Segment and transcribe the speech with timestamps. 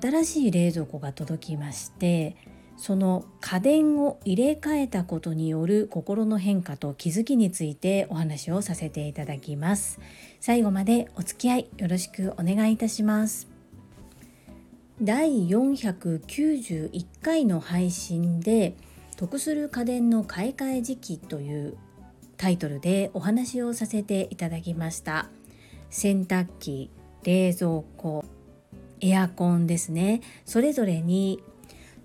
[0.00, 2.36] 新しい冷蔵庫が届きまして
[2.76, 10.00] その家電を入れ替えたことによる心の変化と気づきについてお話をさせていただきます。
[10.40, 13.46] 最後までお付き合いよろしくお願いいたします。
[15.00, 18.74] 第491回の配信で
[19.16, 21.76] 得する家電の買い替え時期という
[22.36, 25.28] タイトルでお話をさせていただきました。
[25.90, 26.90] 洗濯機
[27.22, 28.24] 冷蔵庫
[29.02, 30.22] エアコンですね。
[30.46, 31.42] それぞれに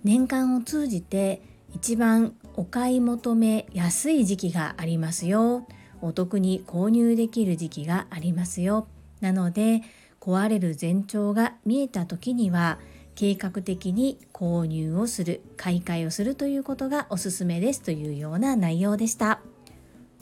[0.04, 1.40] 年間を通じて
[1.74, 5.66] 一番お買い求めやすい時期がありますよ。
[6.02, 8.88] お得に購入できる時期がありますよ。
[9.20, 9.82] なので
[10.20, 12.78] 壊れる前兆が見えた時には
[13.14, 19.40] 計画的に購入をする買い替えをするということがおすすめですというような内容でした。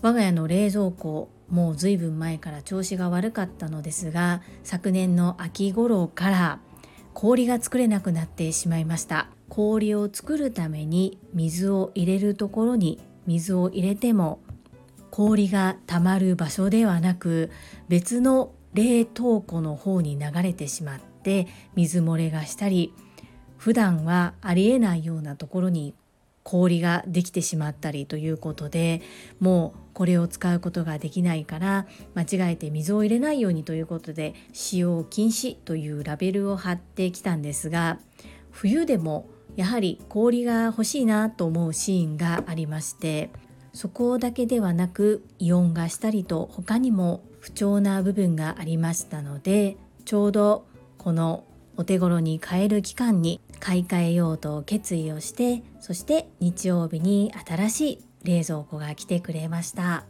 [0.02, 6.58] 我が家の冷蔵庫もうずいぶん前から調子が悪かったのですが昨年の秋頃から
[7.14, 9.30] 氷が作れなくなってしまいました。
[9.48, 14.40] 氷を作るために水を入れるところに水を入れても
[15.10, 17.50] 氷がたまる場所ではなく
[17.88, 22.92] 別の冷凍庫の方に流れてしまって水漏れがしたり
[23.56, 25.94] 普段はありえないようなところに
[26.46, 29.02] 氷ができてしまったりということで
[29.40, 37.98] もうこれを使うことができないから間違えて水を入れないようにということで使用禁止というラベルを貼ってきたんですが
[38.52, 43.30] 冬でもやはり氷が欲しいなと思うシーンがありまして
[43.72, 50.64] そこだけではなくイオンがしたりと他にも不調な部分がありましたのでちょうど
[50.96, 51.42] この
[51.76, 60.04] お手頃に買える期間に買い替えようと決意をしてそして日曜日に新しい冷蔵庫が来てくれました。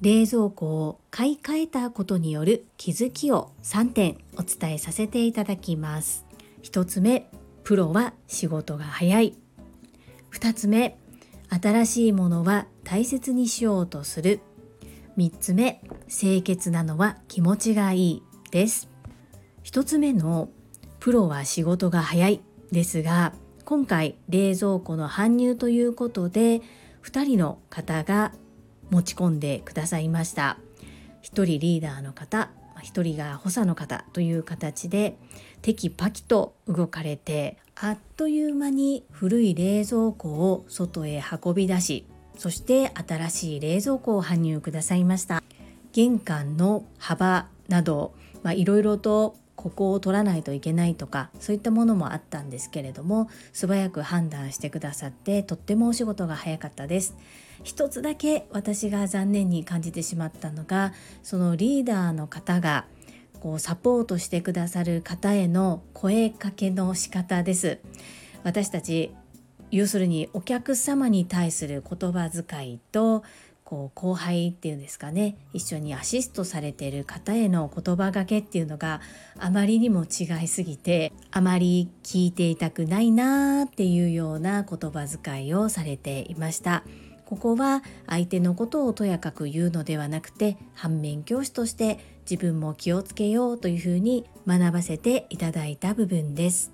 [0.00, 6.24] 冷蔵庫を買い替えたことによる気づきを3点お伝えさせていただきます。
[6.62, 7.28] 1つ目
[7.64, 9.34] プロは仕事が早い。
[10.32, 10.98] 2つ目
[11.50, 14.40] 新しいものは大切にしようとする。
[15.16, 18.22] 3つ目清潔なのは気持ちがいい
[18.52, 18.88] です。
[19.64, 20.48] 1つ目の
[21.00, 22.40] プロは仕事が早い。
[22.72, 23.32] ですが
[23.64, 26.62] 今回冷蔵庫の搬入ということで
[27.02, 28.32] 2人の方が
[28.90, 30.58] 持ち込んでくださいました。
[31.22, 35.16] 1人リーダーの方1人が補佐の方という形で
[35.62, 45.42] テキパキと動かれてあっという間に古い冷蔵庫を外へ運び出しそして新しい冷蔵庫を搬入くださいました。
[45.92, 48.14] 玄関の幅など
[48.54, 57.16] いろいろとここを取らないといけないとかそういったものもあったんですけれども素早く判断してくださってとってもお仕事が早かったです。
[57.64, 60.92] 一つだけ私が残念に感じてしまったのが
[61.24, 62.84] そのリーダーの方が
[63.40, 67.80] こうサポートしてくださる方への声かけの仕方です。
[68.44, 69.12] 私たち
[69.72, 73.24] 要するにお客様に対する言葉遣いと
[73.68, 79.02] こう後輩っていうんですかね一緒にアシストされている方への言葉がけっていうのが
[79.38, 86.82] あまりにも違いすぎてあまり聞いていたくないなーっていうような言葉遣いをされていました。
[87.26, 96.72] ここは相手のことをとやかく言うのではなくて反面教師として自分も気をつけようというふうに学ばせていただいた部分です。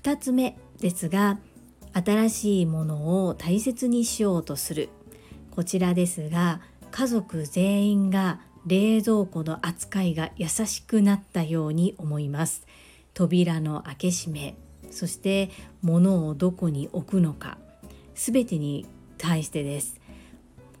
[0.00, 1.40] 2つ目ですが
[1.92, 4.90] 新しいものを大切にしようとする
[5.54, 6.60] こちらですが
[6.90, 12.66] 家族全員が冷蔵庫の扱いが優しくなったように思います。
[13.12, 14.56] 扉の開け閉め
[14.90, 15.50] そして
[15.82, 17.58] 物をどこに置くのか
[18.14, 18.86] 全てに
[19.16, 20.00] 対してです。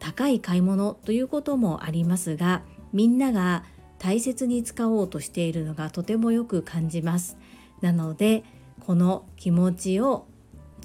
[0.00, 2.62] 高い買い物ということもありますが
[2.92, 3.64] みんなが
[3.98, 7.36] 大切に使おうとしているのがとてもよく感じます。
[7.80, 8.42] なので
[8.80, 10.26] この気持ちを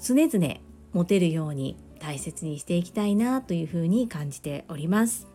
[0.00, 0.60] 常々
[0.92, 5.28] 持てるように大切にしていきたいなというふうに感じております。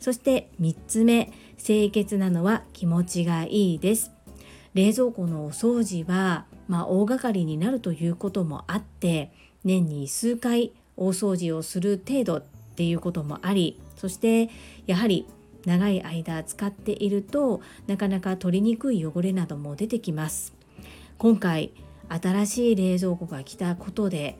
[0.00, 1.32] そして3つ目
[1.62, 4.12] 清潔なのは気持ちがいいです。
[4.74, 9.32] 冷蔵庫のお掃除は、まあ、大掛かりになるということもあって
[9.64, 12.42] 年に数回大掃除をする程度っ
[12.76, 14.50] ていうこともありそして
[14.86, 15.26] やはり
[15.64, 20.54] 長い間使っているとなかなか取りにくい汚れなども出てきます。
[21.18, 21.72] 今回
[22.08, 24.38] 新しい冷蔵庫が来たことで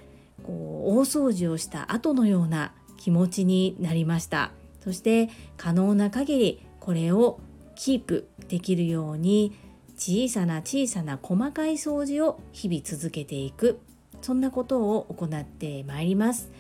[0.49, 4.53] こう大掃除をした後のような気持ちになりました。
[4.81, 5.29] そして
[5.59, 7.39] 可能な限りこれを
[7.75, 9.55] キープできるように
[9.99, 13.79] 小さな小さな細かい掃除を日々続けていく。
[14.23, 16.51] そんなことを行ってまいります。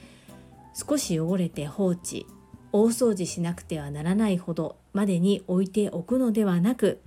[0.75, 2.27] 少し汚れて放置
[2.73, 7.01] 大掃除しなくてはならないほどまでに置いておくのではなく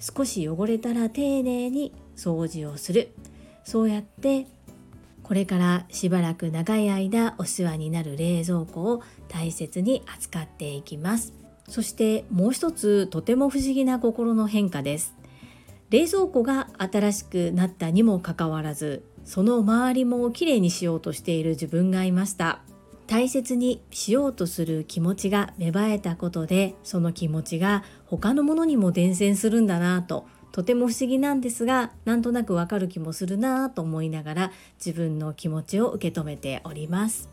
[0.00, 3.12] 少し汚れたら丁寧に掃除をする。
[3.64, 4.46] そうやって
[5.26, 11.32] これからしばらく長い間お世話になる冷蔵庫を大切に扱っていきます。
[11.68, 15.16] そしてもう一つとても不思議な心の変化です。
[15.90, 22.60] 冷蔵庫が新しくなったにもかかわらずその周りもきれいにしようとしている自分がいました。
[23.08, 30.26] 大切にしようとする気持ちが芽生えたことでその気持ちが他のものにも伝染するんだなと
[30.56, 37.28] とても不思議なんですがなんとなくわかる気もするなと思いながら自分の気持ちを受け止めております。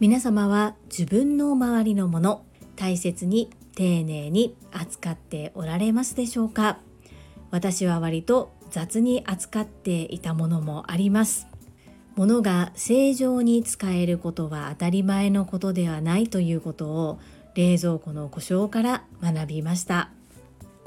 [0.00, 6.78] 皆様は自分の周りのもの大切に丁寧に扱っておられますでしょうか？
[7.50, 11.48] 私は割と雑に扱っていたものもあります。
[12.16, 17.20] 物が正常に使えることは当たり前のことではないということを
[17.54, 20.12] 冷蔵庫の故障から学びました。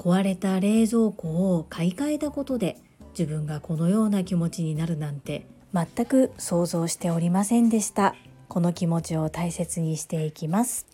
[0.02, 2.76] 壊れた冷蔵庫を買い替えたことで
[3.16, 8.16] 自分がこのような気持ちになるなんて全く想像しておりませんでした。
[8.48, 10.88] この気持ちを大切にしていきます。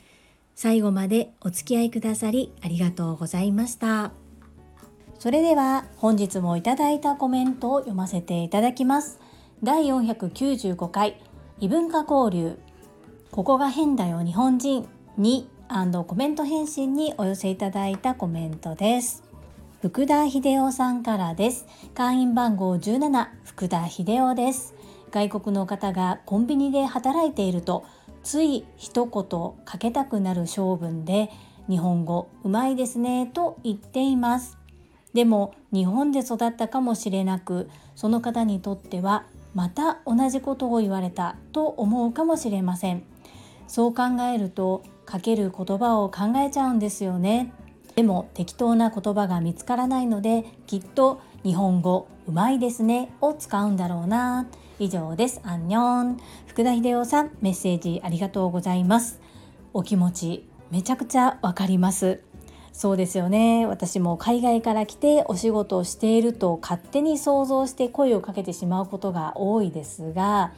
[0.55, 4.12] 最後までお付き合いくださりありがとうございました。
[5.19, 9.20] それでは本日もいただいたコメントを読ませていただきます。
[9.62, 11.19] 第495回
[11.60, 12.58] 異文化交流。
[13.31, 14.87] ここが変だよ日本人。
[15.16, 19.23] にコメント返信にお寄せいただいたコメントです。
[19.82, 21.67] 福田秀夫さんからです。
[21.94, 24.75] 会員番号17福田秀夫です。
[25.11, 27.85] 外国の方がコンビニで働いていると
[28.23, 31.31] つい一言かけたくなる性分で
[31.69, 34.56] 日本語うまいですねと言っています。
[35.12, 43.03] でも日本で育ったかもしれなくその方にとってはまた同じことを言われたと思うかもしれません。
[43.67, 44.05] そう考
[44.35, 47.55] えるとかける言葉を考えちゃうんですよね。
[47.96, 54.46] でも適当な言葉が見つからないのできっと日本語うまいですねを使うんだろうな。
[54.78, 55.40] 以上です。
[55.44, 56.19] アンニョン。
[56.46, 59.19] 福田秀夫さんメッセージありがとうございます。
[59.72, 62.22] お気持ちめちゃくちゃわかります。
[62.75, 63.64] そうですよね。
[63.66, 70.52] 私も海外から来てお仕事をしていると勝手に想像して声をかけてしまうことが多いですが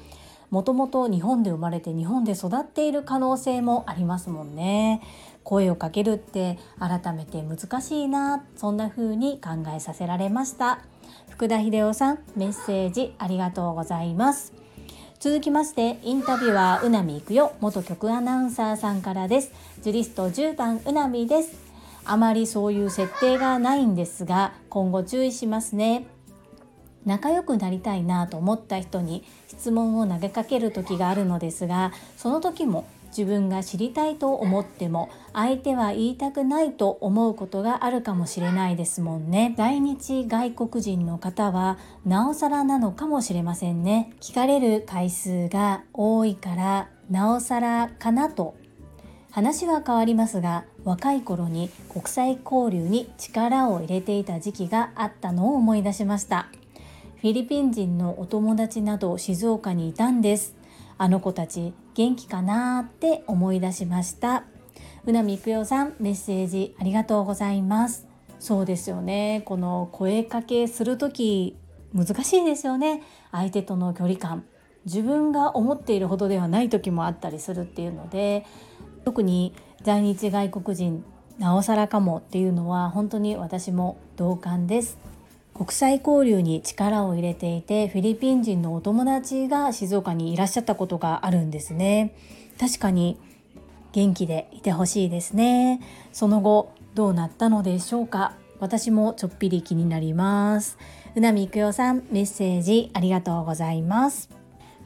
[0.50, 5.00] もともと日本で生まれて日本で育っている可能性もありますもんね。
[5.44, 10.80] 声をかけるって改めて難しいなそんな風に考えさせられました。
[11.28, 14.52] 福田秀夫さんメッセージありがとうございます。
[15.20, 19.52] 続きましてインタビュアーうなみいくよ元局アナウンサーさんからです。
[19.82, 21.70] ジュリスト10番うなみです。
[22.04, 26.06] あまりそういう設定がないんですが今後注意しますね。
[27.06, 39.54] 仲良くなりたいなと思った人に質問を投げかける時があるのですがその時も自分が知りたいと思っても相手は言いたくないと思うことがあるかもしれないですもんね。
[39.56, 44.12] 在日外国人の方はなおさらなのかもしれませんね。
[44.20, 48.54] 聞かれる回数が多いからなおさらかなと
[49.32, 56.48] 話は変わりますが若い頃に国際交流に力を入れていた時期があったのを思い出しました。
[57.20, 60.56] フィリピン人のお友達など静岡にいたんです。
[60.96, 64.44] あの子たち元気かなって思い出しました。
[65.04, 68.06] うなみくよさんメッセージありがとうございます。
[68.38, 69.42] そうですよね。
[69.44, 71.58] この声かけする時
[71.92, 73.02] 難しいですよね。
[73.32, 74.46] 相手との距離感。
[74.86, 78.46] 自分が思っているほどではない時もあったりするっていうので
[79.04, 81.04] 特に在日外国人
[81.36, 85.09] なおさらかもっていうのは本当に私も同感です。
[85.60, 92.14] 国際交流に力を入れていてフィリピン人のお友達が静岡にいらっしゃったことがあるんですね。
[92.58, 93.20] 確かに
[93.92, 95.82] 元気でいてほしいですね。
[96.14, 98.32] その後どうなったのでしょうか。
[98.58, 100.78] 私もちょっぴり気になります。
[101.14, 104.30] うなみくよさんメッセージありがとうございます。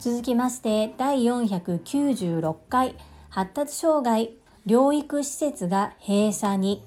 [0.00, 2.96] 続きまして第496回
[3.28, 4.32] 発達障害
[4.66, 6.82] 療育施設が閉鎖に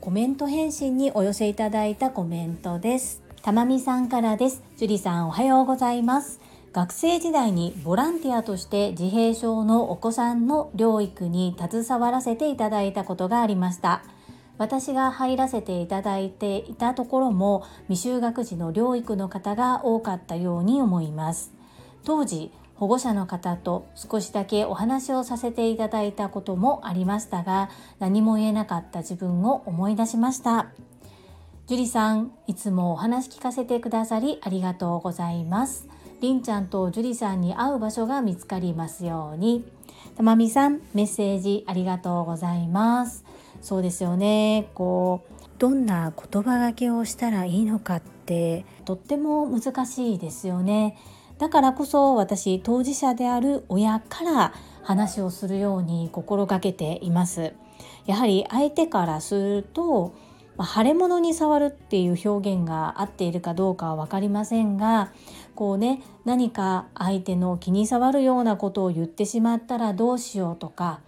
[0.00, 3.21] コメント返信にお寄せいただいたコメントです。
[3.42, 4.62] たまみさんからです。
[4.76, 6.40] 樹里さんおはようございます。
[6.72, 14.04] 学生時代にボランティアとして自閉症のお子さんの療育に携わらせていただいたことがありました。
[14.58, 21.52] 私が入らせていただいていたところも未就学児の療育の方が多かったように思います
[22.04, 30.66] 当時保護者の方と少しだけお話をさせていただいたこともありましたが何も言えなかった自分を思い出しました
[31.68, 35.88] 樹里さんいつもお話聞かせてくださりありがとうございます。
[36.20, 39.64] りんちゃんと樹里さんに会う場所が見つかりますように。
[40.16, 43.24] たまみさんメッセージありがとうございます。
[43.60, 44.70] そうですよね。
[44.74, 48.66] こうどんな言葉がけをしたらいいのかって。
[48.84, 50.98] とっても難しいですよね。
[51.38, 54.52] だからこそ私当事者である親から
[54.82, 57.52] 話をするように心がけています。
[58.06, 60.12] やはり相手からすると
[60.56, 65.12] ま腫れ物に触るっていう表現が合っているかどうかは分かりませんが
[65.54, 71.00] こうね何か相手の気に障るようなことを言ってしまったらどうしようとか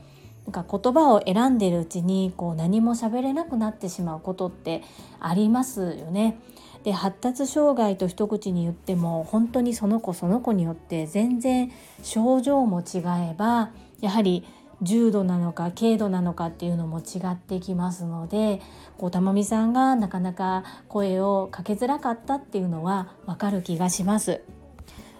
[0.47, 4.83] なんか言葉を選んでるうちにこう何も喋れなくなってしまうことって
[5.19, 6.39] ありますよね。
[6.83, 11.73] で発達障害と一口に言っても本当にその子その子によって全然
[12.03, 12.99] 症状も違
[13.31, 13.71] えば
[14.03, 14.45] やはり
[14.83, 18.61] 重度なのか軽度なのかっていうのも違ってきますので
[18.99, 24.43] こうたまみさんがなかなか声をかけづらかったっていうのはわかる気がします。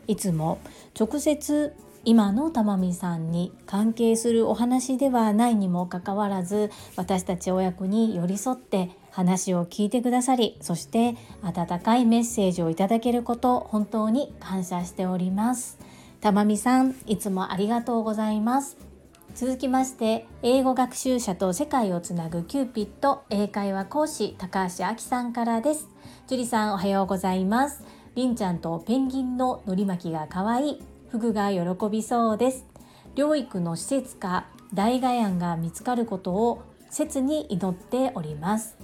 [0.07, 0.59] いつも
[0.99, 1.75] 直接
[2.07, 15.79] 今のたまみさんに関係するお話ではないにもかかわらず私たち親子に寄り添って話を聞いてくださりそして温かいメッセージをいただけること本当に感謝しております
[16.21, 18.94] たまみさんいつもありがとうございます
[19.35, 25.89] 続きまして英語学習者と世界をつなぐキューピット英会話講師高橋明さんからです。
[26.29, 27.83] 樹里さんおはようございます。
[28.15, 30.83] りんちゃんとペンギンののり巻きが可愛い。
[31.09, 31.61] フグが喜
[31.91, 32.65] びそうです。
[33.17, 38.77] 療育の施設か大外案が見つかることを切に祈っております。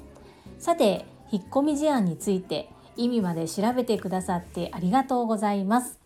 [0.58, 5.99] さて引っ込み思案について意味まで調べてくださってありがとうございます。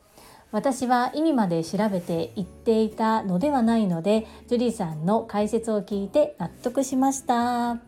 [0.55, 7.79] 私は意味まで調べて言っていたのではないのでジュリーさんの解説を聞いて納得しました。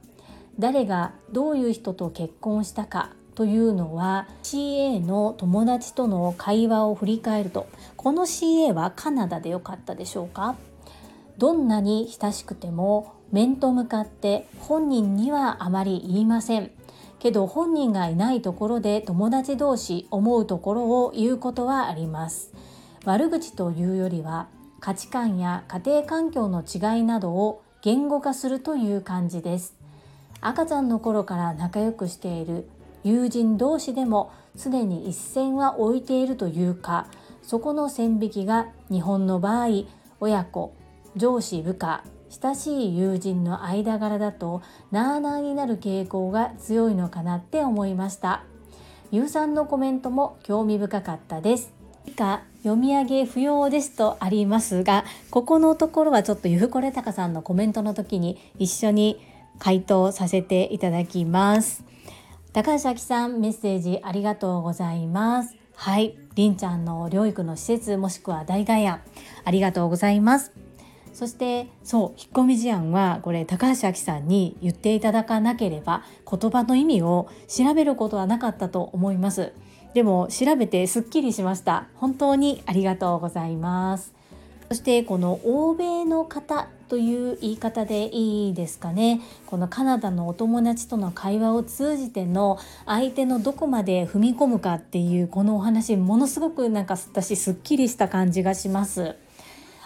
[0.59, 10.57] 誰がどういう人と結婚したかというのは CA の友達との会話を振り返るとこの CA はカナダでよかったでしょうか？
[11.39, 16.73] どんなに親しくても面と向かって本人にはあまり言いません。
[17.27, 22.53] けど本人がいないところで友達同士思うところを言うことはあります。
[23.05, 24.47] 悪口というよりは
[24.79, 29.75] 価値観や家庭環境の違いなどを言語化するという感じです。
[30.41, 32.69] 赤ちゃんの頃から仲良くしている
[33.03, 37.09] 友人同士でも常に一線は置いているというか
[37.43, 39.87] そこの線引きが日本の場合
[40.21, 40.77] 親子
[41.17, 48.45] 上司部下親しい友人の間柄だとなあなあになる傾向が強いのかなって思いました。
[49.13, 51.73] ゆうさんのコメントも興味深かったです。
[52.07, 59.21] 以下読み上げ不要ですとありますがここのところはちょっとゆふこれたかさんのコメントの時に一緒に
[59.59, 61.85] 回答させていただきます。
[62.53, 65.55] 高橋明さんメッセージありがとうございます。
[65.75, 66.17] はい。
[66.35, 68.99] りんちゃんの療育の施設もしくは大外野
[69.45, 70.66] ありがとうございます。
[71.17, 79.55] そしてそう引っ込み思案はこれ高橋明さんに言っていただかなければ言葉の意味を調べることはなかったと思います。
[79.95, 81.87] でも調べてすっきりしました。
[81.95, 84.13] 本当にありがとうございます。
[84.69, 89.23] そしてこの欧米の方という言い方でいいですかね。
[89.47, 99.17] このカナダのお友達との会話を通じての相手のどこまで踏み込むかっていうこのお話ものすごくなんか私すっきりした感じがします。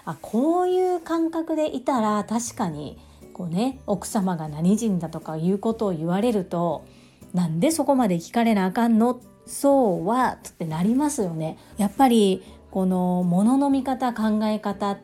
[0.04, 2.98] あこういう感覚でいたら確かに
[3.32, 6.84] こうね奥様が何人だとかいうことを言われると
[7.32, 9.20] なんでそこまで聞かれなあかんの？
[9.46, 11.58] そうはってなりますよね。
[11.76, 14.98] やっぱりこのものの見方考え方思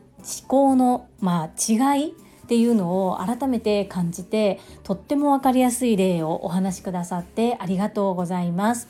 [0.47, 2.13] 考のまあ違いっ
[2.47, 8.87] ていうのを改めて感じてとっても分かりやすい例をお話しくださってありがとうございます。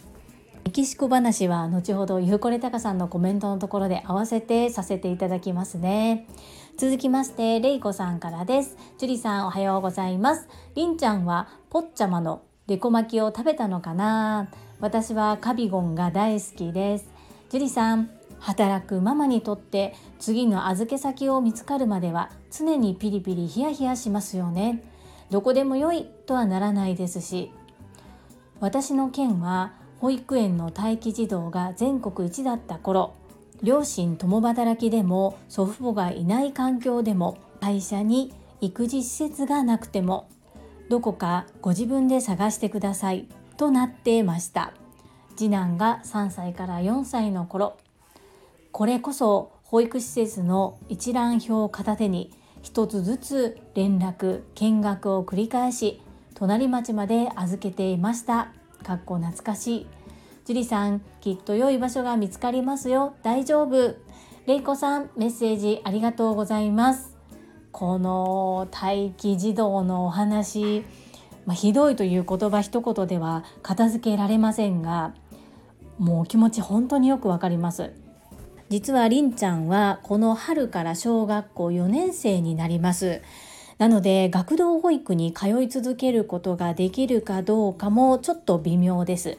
[0.68, 6.28] メキシコ話は後ほどゆうこれたかさんのコメントのところで合わせてさせていただきますね。
[6.76, 8.76] 続きましてれいこさんからです。
[8.98, 10.50] ジュリさんおはようございます。
[10.76, 14.50] りんちゃんはポッチャマのデコ巻きを食べたのかな？
[14.82, 17.08] 私はカビゴンが大好きです。
[17.50, 18.10] ジュリさん
[18.40, 24.84] 働くママにとって次の預け先を見つかるまでは常にピリピリヒヤヒヤしますよね。
[25.32, 27.54] どこでも良いとはならないですし
[28.60, 33.16] 私の件は保育園の待機児童が全国一だった頃
[33.64, 40.30] 両親共働きでも祖父母がいない環境でも会社に育児施設がなくても
[40.90, 43.28] どこかご自分で探してください
[43.58, 44.74] となってました。
[45.38, 47.78] 次男が3歳から4歳の頃
[48.72, 56.02] これこそ保育施設の一覧表を片手に一つずつ連絡見学を繰り返し
[56.34, 58.52] 隣町まで預けていました。
[58.84, 59.88] かっこ懐かしい。
[60.46, 63.16] 樹里さんきっと良い場所が見つかりますよ。
[63.24, 63.96] 大丈夫。
[64.46, 67.18] れいこさんメッセージありがとうございます。
[67.72, 70.84] この待機児童のお話、
[71.46, 75.14] まあ、ひどいという言葉一言では片付けられませんが
[76.00, 77.92] もう気持ち本当によくわかります。
[78.70, 83.22] 実はりんちゃんはこの春から小学校4年生になります。
[83.78, 89.38] なので学童保育に通い続けることができるかどうかもちょっと微妙です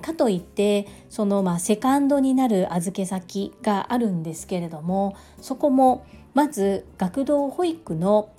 [0.00, 8.30] かといってそのまあセカンドになる預け先があるんですけれどもそこもまず学童保育の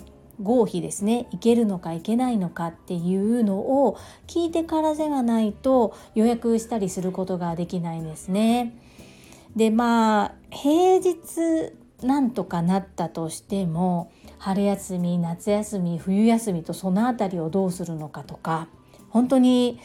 [0.41, 3.97] 合否ですね行けるのか行けないのかっていうのを
[4.27, 8.75] 聞いてからではないと予約したりすることができないんですね。
[9.55, 14.11] でまあ平日なんとかなったとしても
[14.43, 18.67] 春休み夏休み冬休みとその辺りをどうするのかとか
[19.09, 19.79] 本当に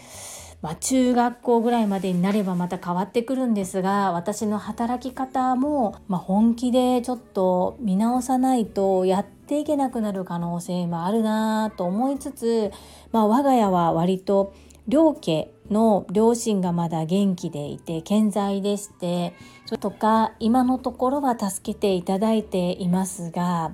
[0.61, 12.73] まあ、中学校ぐらいまでになればまた変わってくるんですが私の働き方も、まあ、本気でちょっと見直さないとやっていけなくなる可能性もあるなと思いつつ、
[13.13, 14.53] まあ、我が家は割と
[14.89, 19.35] 両家の両親がまだ元気でいて健在でして
[19.79, 23.73] とか今のところは助けていただいていますが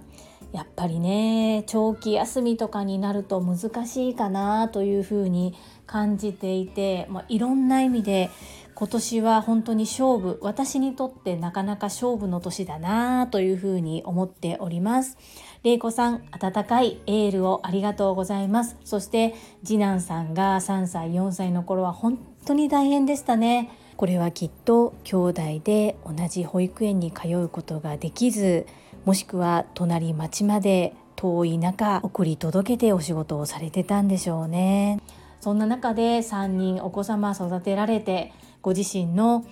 [0.55, 8.31] やっぱりね長期休みとかになると難しいかなというふうに感じていて、まあ、いろんな意味で
[8.77, 15.19] 今年は本当に勝負私にとってなかなか勝負の年だなというふうに思っております。
[15.65, 18.77] れいこさん温かいエールをありがとうございます。
[18.85, 19.35] そして
[19.65, 23.71] 次男さんが3歳4歳の頃は本当に大変でしたね。
[23.97, 28.67] これはきっと兄弟で同じ保育園に通うことができず
[29.05, 35.01] もしくは隣町まで遠い中送り届けてお仕事をされてたんでしょうね。
[35.41, 39.45] そんな中で3人お子様育てられてご自身の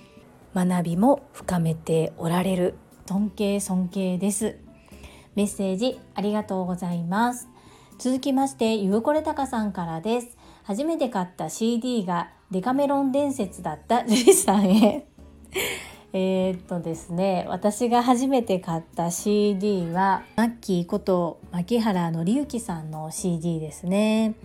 [0.55, 2.75] 学びも深めておられる。
[3.05, 4.57] 尊敬尊敬です。
[5.35, 7.47] メッセージありがとうございます。
[7.99, 10.37] 続きましてゆうこれたかさんからです。
[10.63, 15.07] 初めて買った CD がデカメロン伝説だったジュリさんへ。
[16.15, 24.35] えー、っとですね私が初めて買った CD はマッキーこと牧原紀之さんの CD ですね。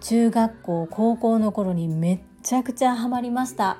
[0.00, 3.78] 中学校高校の頃にめっちゃくちゃハマりました。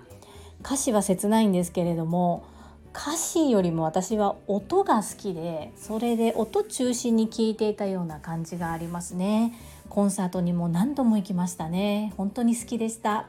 [0.62, 2.44] 歌詞は切ないんですけれども
[2.92, 9.54] 歌詞よりも私は音が好きでそれで音中心に聴いていたような感じがありますね。
[9.88, 12.12] コンサートにも何度も行きましたね。
[12.16, 13.28] 本当に好きでした。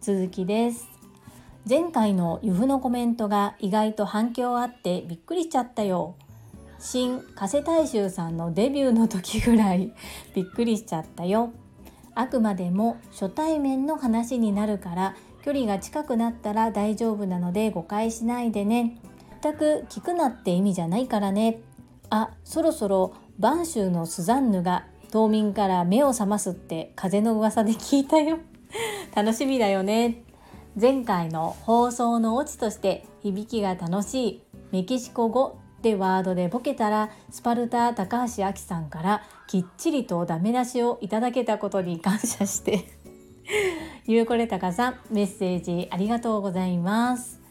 [0.00, 0.91] 続きです。
[1.68, 6.16] 前回のユフのコメントが意外と反響あってびっくりしちゃったよ。
[6.80, 9.92] 新加瀬大衆さんのデビューの時ぐらい
[10.34, 11.52] びっくりしちゃったよ。
[12.16, 18.98] あくまでも初対面の話になるから距離が近くなったら大丈夫なので誤解しないでね。
[19.40, 21.60] 全く聞くなって意味じゃないからね。
[22.10, 28.38] あそろそろ播州のスザンヌが島民から目を覚ますって風の噂で聞いたよ。
[29.14, 30.24] 楽しみだよね。
[30.80, 42.84] 前回の放送のオチとして響きが楽しいメキシコ語でワードでボケたらスパルタ高橋亜紀さんからきっちりとダメ出しをいただけたことに感謝して
[44.06, 47.41] ゆうこれたかさんメッセージありがとうございます。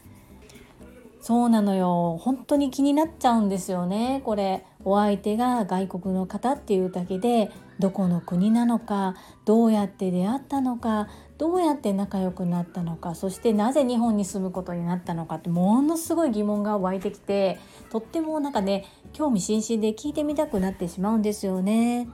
[1.22, 11.08] そうなのよ本当に気になっちゃうんですよねこれお相手が外国の方っていうだけでどこの国なのかどうやって出会ったのか
[11.38, 22.08] どうやって仲良くなったのかそしてなぜ日本に住むことになったのかってものすごい疑問が湧いてきてとってもなんかね興味津々で聞いてみたくなってしまうんですよね。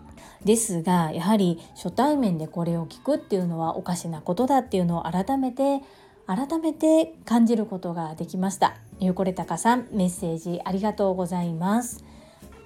[0.44, 5.80] ですがやはり初対面でこれを聞くっていうのはおかしなことだっていうのを改めて
[6.26, 8.87] 改めて感じることができました。
[9.00, 12.04] ゆうこれたかさんメッセージありがとうございます。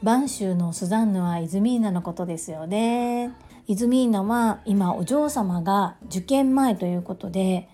[0.03, 3.33] 播州のスザンヌはイズミーナのことですよね。
[3.67, 7.69] イズミーナは今お嬢様が受験前ということで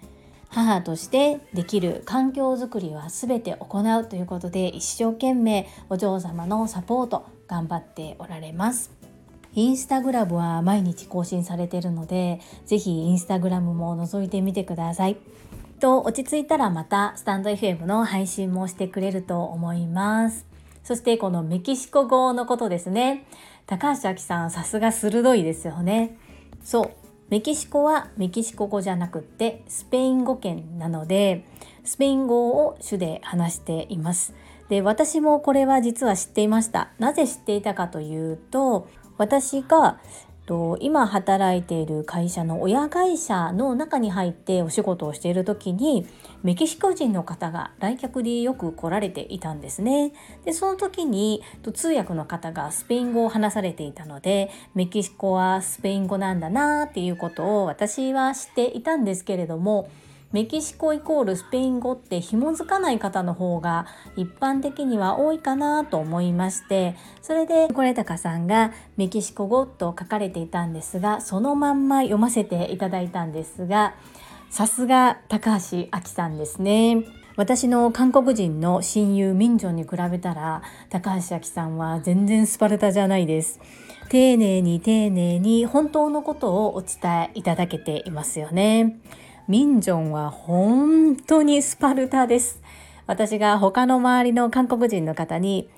[0.49, 8.91] 母としてできる環境づくりは全て行うということで一生懸命お嬢様のサポート頑張っておられます。
[9.55, 15.17] インスタグラムは毎日更新されているので是非インスタグラムも覗いてみてください。
[15.79, 20.47] と落ち着いたらまたスタンド FM の配信もしてくれると思います。
[20.85, 23.27] そしてこのメキシコ語のことですね。
[23.67, 26.17] 高橋明さんさすが鋭いですよね。
[26.63, 31.45] そうメキシコはメキシコ語じゃなくってスペイン語圏なので
[31.85, 34.35] スペイン語を主で話しています
[34.71, 38.89] で私もこれは実は知っていましたなぜ知っていたかというと
[39.19, 39.99] 私が
[40.49, 46.07] と今働いている会社の親会社の中に入ってお仕事をしている時に
[46.43, 50.15] メキシコ人の方が来客でよく来られていたんですね。
[50.47, 51.43] でその時に
[51.75, 59.91] 通訳の方がスペイン語を話されていたのでメキシコはスペイン語なんだなっていうことを私は知っていたんですけれども
[60.31, 63.87] メキシコイコールスペイン語って紐づかない方の方が
[64.17, 73.95] 一般的には多いかなと思いましてそれでコレタカさんがメキシコ語と書かれていたんですがそのまんま読ませていただいたんですが
[74.51, 77.05] さすが高橋明さんですね。
[77.37, 83.61] 私の韓国人の親友ミンジョンに比べたら高橋明さんは全然スパルタじゃないです。
[84.09, 86.89] 丁寧に丁寧に本当のことをお伝
[87.23, 88.99] えいただけていますよね。
[89.49, 92.61] ミンジョンは本当にスパルタです。
[93.07, 95.71] 私が他の周りの韓国人の方に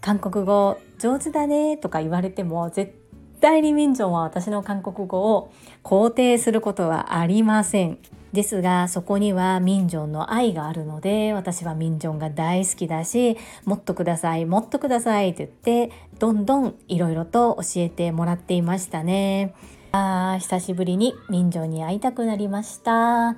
[0.00, 2.94] 韓国語上手だねとか言われても絶
[3.42, 7.98] 対にミンジョンは私の韓国語を肯定することはありません。
[8.32, 19.54] ですがそこにはミンジョンの愛があるので私はミンジョンが大好きだしもっとくださいもっとくださいって言ってどんどんいろいろと教えてもらっていましたね。
[19.96, 23.36] あ久しぶりに民情に会いたくなりました。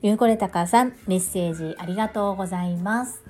[0.00, 3.22] ゆうこれたかさんメッセージありがとうございます。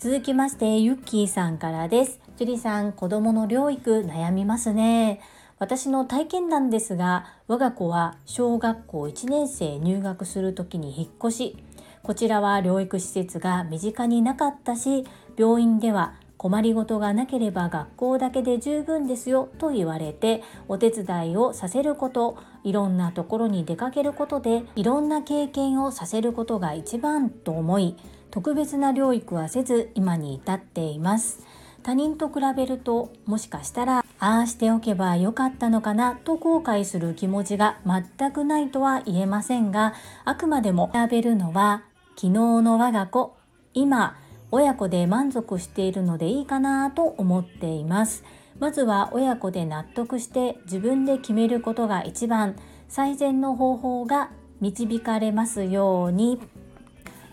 [0.00, 2.18] 続きましてゆっきーさんからです。
[2.36, 5.20] ジュリさん子供の療育悩みますね。
[5.60, 11.64] 私の体験談ですが我が子は小学校1年生入学する時に引っ越し。
[12.02, 15.06] こちらは療育施設が身近になかったし
[15.38, 16.14] 病院では
[16.44, 27.96] 困りごとがなければ学校だけで十分ですよと言われてお手伝いをさせることいろんなところに出かけることでいろんな経験をさせることが一番と思い
[28.30, 31.46] 特別な療育はせず今に至っています。
[31.82, 41.84] 他人と比べるともしかしたらああしておけばよかったのかなと後悔する気持ちが全くないとは言えませんがあくまでも比べるのは
[42.16, 43.36] 昨日の我が子
[43.74, 44.16] 今
[44.54, 48.22] 親子で満足しているのでいいかなと思っています。
[48.60, 52.54] まずは親子で納得して自分で決めることが一番
[52.88, 56.40] 最善の方法が導かれますように。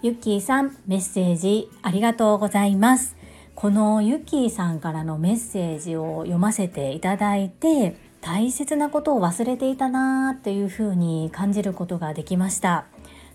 [0.01, 3.15] ゆっきーさんメッセージありがとうございます。
[3.53, 12.86] このゆっきーさんからのメッセージを読ませていただいて大切なことを忘れていたなーっていうふうに感じることができました。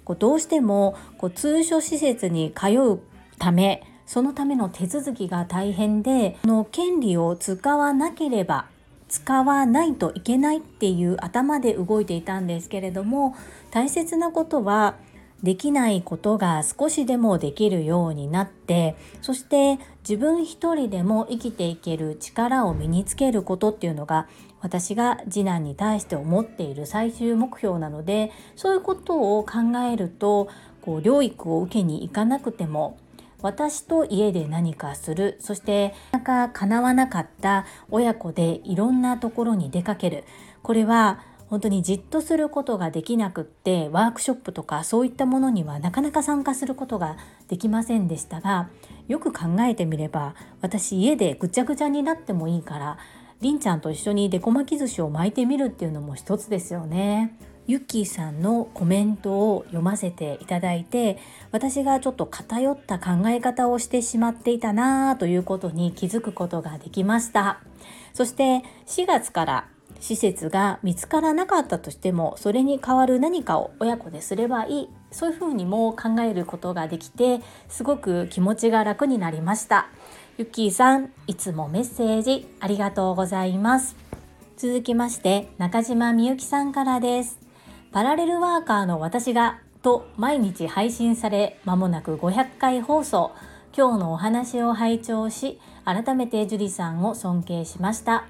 [0.02, 3.00] こうどうしてもこう通所施設に通う
[3.38, 8.66] ためそのための手続きが大変での権利を使わなければ
[9.08, 13.36] 使わないといけないっていう頭で動いていたんですけれども
[13.70, 14.96] 大切なことは
[15.42, 24.28] できないことが少しでもできるようになってそして自分一人でも生きていける力を身につけることっていうのが
[24.60, 30.48] 私が次男に対して思っている最終目標なのでそういうことを考えると
[30.80, 32.98] こう療育を受けに行かなくても
[33.42, 35.36] 私と家で何かする。
[35.40, 37.66] そしてなかなか叶わなかった。
[37.90, 40.24] 親子でいろんなところに出かける。
[40.62, 47.16] これは本当にじっとすることができなくってワークショップとかそういったものにはなかなか参加することが
[47.48, 48.68] できませんでしたが
[49.06, 52.98] よく考えてみれば私家でぐちゃぐちゃになってもいいから
[53.40, 57.36] りんちゃんと一緒にデコ巻き寿司を巻いてみるっていうのも一つですよね。
[57.66, 61.18] ユッキーさんのコメントを読ませていただいて
[61.50, 67.60] 私がちょっと偏った考え方をしてしまっていたなということに気づくことができました。
[68.14, 69.68] そして4月から
[70.00, 74.88] 施設が見つからなかったとしてもそれに代わる何かを親子ですればいい。
[75.10, 79.88] そういうふうにも考えることができてすごく気持ちが楽になりました。
[80.38, 83.96] ゆっきーさんいつもメッセージありがとうございます。
[84.56, 87.45] 続きまして中島みゆきさんからです。
[87.92, 93.32] パラレルワーカーの私がと毎日配信され間もなく500回放送。
[93.76, 98.26] 今日のお話を拝聴し改めて樹里さんを尊敬しました。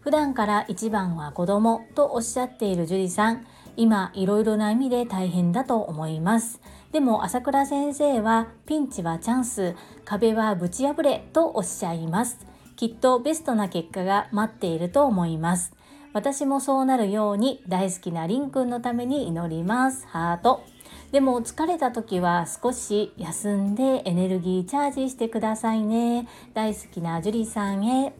[0.00, 3.46] 普段から一番は子供とおっしゃっている樹里さん。
[3.76, 6.60] 今いろいろな意味で大変だと思います。
[6.92, 9.74] でも朝倉先生はピンチはチャンス。
[10.04, 12.38] 壁はぶち破れとおっしゃいます。
[12.76, 15.72] きっとベストな結果が待っていると思います。
[16.12, 20.06] 私もそうなるように大好きなりんくんのために祈ります。
[20.08, 20.64] ハート。
[21.12, 26.28] でも疲れた時は少し休んでエネルギーチャージしてくださいね。
[26.52, 28.12] 大好きなジュリさんへ。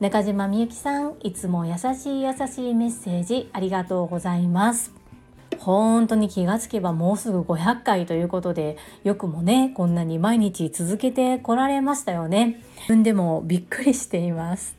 [0.00, 4.92] 中島みゆきさんいつも優しい優しいメッセージありがとうございます。
[5.58, 12.62] 本当に気がつけばもうすぐ500回ということでよくもねこんなに毎日続けてこられましたよね。
[12.76, 14.76] 自分でもびっくりしています。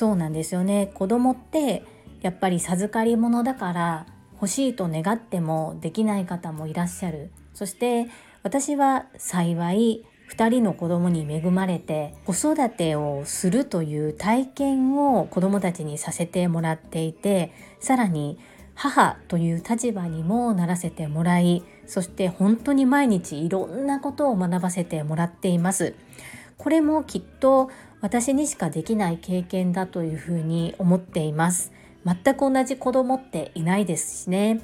[0.00, 0.90] そうなんですよね。
[0.94, 1.84] 子供って
[2.22, 7.30] やっぱり授かり物だから欲しいと願ってもできない方もいらっしゃる。
[7.52, 8.06] そして
[8.42, 18.38] 私は幸い2人の子供に恵まれて子育てをするという体験を子供たちにさせてもらっていてさらに
[18.74, 25.92] 母という立場にもならせてもらいそして本当に毎日いろんなことを学ばせてもらっています。
[26.56, 31.72] これもきっと私にしかできない経験だというふうに思っています。
[32.04, 34.60] 全く同じ子供っていないですしね。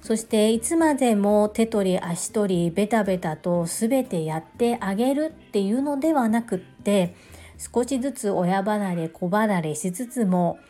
[0.00, 7.16] そしていつまでも手取り足取りベタベタと全てやってあげるっていうのではなくって
[7.58, 10.60] 少しずつ親離れ子離れしつつも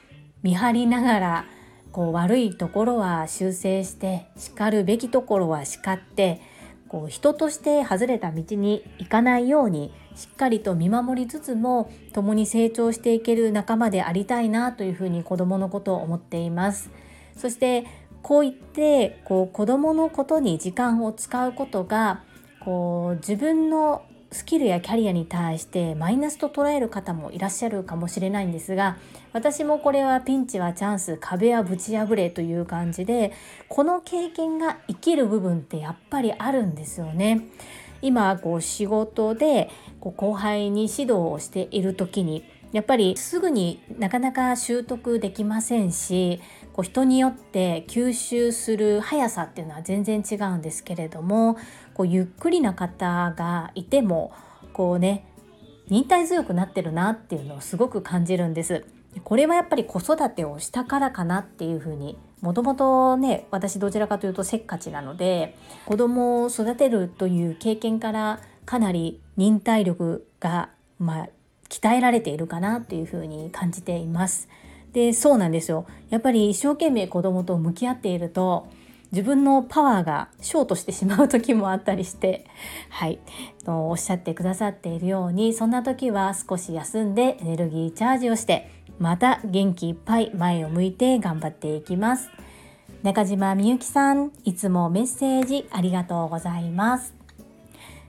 [0.43, 1.45] 見張りながら
[1.93, 6.41] こう悪いところは修正して叱るべきところは叱って
[6.89, 16.91] こう人として外れた道に行かないようにしっかりと見守りつつも共に成長していける仲間でありたいなというふうに子どものことを思っています。
[17.37, 17.85] そして
[18.23, 22.23] こう言ってこう子どものことに時間を使うことが
[22.61, 24.03] こう自分の
[24.33, 28.97] スキルやキャリアに対してマイナスと捉える方もいらっしゃるかもしれないんですが
[29.33, 33.33] 私もこれはピンチはチャンス壁はぶち破れという感じで
[33.69, 37.47] この経験が生きる部分ってやっぱりあるんですよね。
[38.03, 46.41] 今こう仕事でこう後輩に指導をしている時にやっぱりすぐになかなか習得できませんし
[46.73, 51.57] こう人によって吸収する速さっていうのは全然違うんですけれども
[51.95, 54.33] こうゆっくりな方がいても
[54.73, 55.27] こうね
[55.89, 58.85] 忍耐強くなってるなっていうのをすごく感じるんです。
[59.25, 71.29] これはやっぱり子育てをしたからかなっていうふうにもともとね私どちらかというとせっかちなので子供を育てるという経験からかなり忍耐力が、まあ、
[71.69, 74.49] 鍛えられているかなというふうに感じています。
[74.93, 78.67] でそうなんですよやっぱり一生懸命子供と向き合っていると
[79.13, 82.47] 自分のパワーがショートしてしまう時もあったりして
[82.89, 83.19] はい
[83.65, 92.29] とおっしゃってくださっているようにそんな時は少し休んでエネルギーチャージをしてまた元気いっぱい前を向いて頑張っていきます
[93.03, 97.15] 中島みゆきさんいつもメッセージありがとうございます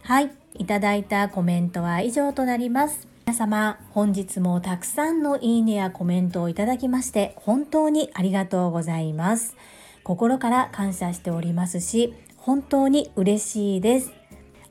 [0.04, 9.58] はいいただいたコメントは以上となります皆様、本日もたくさんのいいねやコメントをいただきまして本当にありがとうございます。
[10.06, 14.14] 心から感謝しておりますし、本当に嬉しいです。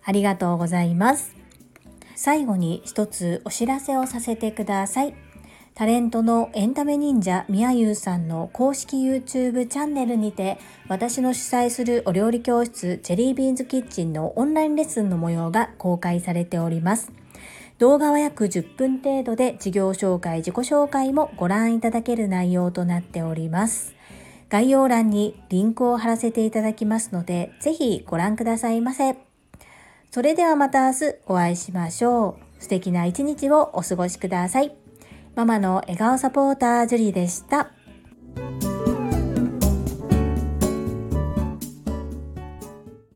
[0.03, 1.37] ありがとうございます。
[2.15, 5.26] 最後に一つお知らせをさせてください。
[5.77, 10.57] タレントのエンタメ忍者みやゆうさんの公式 YouTube チャンネルにて
[10.89, 17.13] 私の主催するお料理教室チェリービーンズキッチンのオンラインレッスンの模様が公開されております。
[17.79, 23.95] 動画は約10分程度で事業紹介、自己紹介もご覧いただける内容となっております。
[24.49, 29.19] 概要欄にリンクを貼らせていただきますので、ぜひご覧くださいませ。
[30.11, 32.63] それではまた明日お会いしましょう。
[32.63, 34.86] 素敵な一日をお過ごしください。
[35.37, 37.71] ママの笑顔サポータージュリーでした。